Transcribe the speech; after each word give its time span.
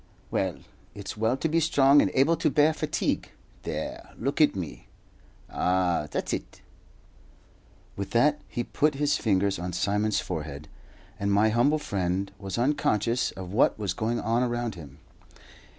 Well, 0.31 0.57
it's 0.95 1.15
well 1.15 1.37
to 1.37 1.47
be 1.47 1.59
strong 1.59 2.01
and 2.01 2.09
able 2.15 2.35
to 2.37 2.49
bear 2.49 2.73
fatigue. 2.73 3.29
There, 3.61 4.15
look 4.17 4.41
at 4.41 4.55
me. 4.55 4.87
Ah, 5.47 6.07
that's 6.09 6.33
it!" 6.33 6.63
With 7.95 8.09
that 8.09 8.41
he 8.47 8.63
put 8.63 8.95
his 8.95 9.17
fingers 9.17 9.59
on 9.59 9.73
Simon's 9.73 10.19
forehead, 10.19 10.67
and 11.19 11.31
my 11.31 11.49
humble 11.49 11.77
friend 11.77 12.31
was 12.39 12.57
unconscious 12.57 13.29
of 13.33 13.53
what 13.53 13.77
was 13.77 13.93
going 13.93 14.19
on 14.19 14.41
around 14.41 14.73
him. 14.73 14.97